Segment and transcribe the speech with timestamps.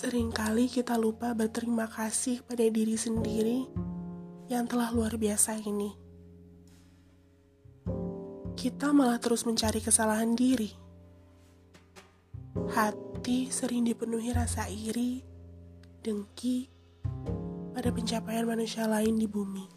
[0.00, 3.68] Seringkali kita lupa berterima kasih pada diri sendiri
[4.48, 5.92] yang telah luar biasa ini.
[8.56, 10.72] Kita malah terus mencari kesalahan diri.
[12.72, 15.20] Hati sering dipenuhi rasa iri,
[16.00, 16.72] dengki
[17.76, 19.68] pada pencapaian manusia lain di bumi.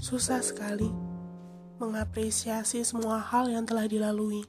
[0.00, 0.88] Susah sekali
[1.76, 4.48] mengapresiasi semua hal yang telah dilalui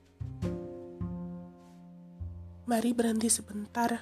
[2.66, 4.02] mari berhenti sebentar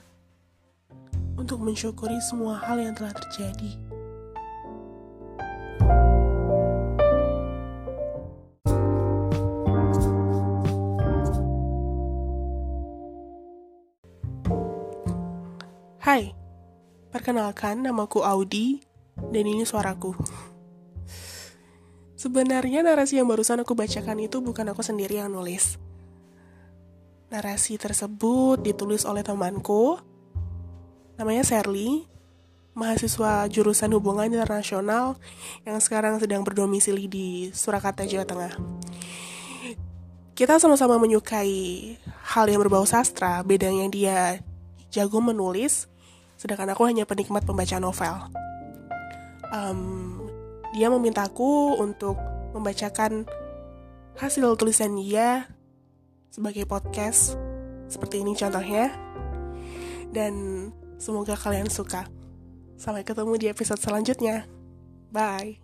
[1.36, 3.76] untuk mensyukuri semua hal yang telah terjadi.
[16.00, 16.32] Hai,
[17.12, 18.80] perkenalkan namaku Audi
[19.20, 20.16] dan ini suaraku.
[22.16, 25.76] Sebenarnya narasi yang barusan aku bacakan itu bukan aku sendiri yang nulis
[27.34, 29.98] Narasi tersebut ditulis oleh temanku,
[31.18, 32.06] namanya Sherly,
[32.78, 35.18] mahasiswa jurusan hubungan internasional
[35.66, 38.54] yang sekarang sedang berdomisili di Surakarta, Jawa Tengah.
[40.38, 44.38] Kita sama-sama menyukai hal yang berbau sastra, bedanya dia
[44.94, 45.90] jago menulis,
[46.38, 48.30] sedangkan aku hanya penikmat pembaca novel.
[49.50, 50.22] Um,
[50.78, 52.14] dia memintaku untuk
[52.54, 53.26] membacakan
[54.22, 55.50] hasil tulisan dia
[56.34, 57.38] sebagai podcast.
[57.86, 58.90] Seperti ini contohnya.
[60.10, 60.34] Dan
[60.98, 62.10] semoga kalian suka.
[62.74, 64.50] Sampai ketemu di episode selanjutnya.
[65.14, 65.63] Bye